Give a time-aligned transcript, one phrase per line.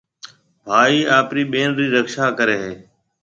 [0.67, 2.73] ڀائي آپرِي ٻين رِي رڪشا ڪريَ هيَ۔